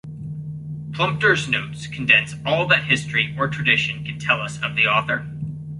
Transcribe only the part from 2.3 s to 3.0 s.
all that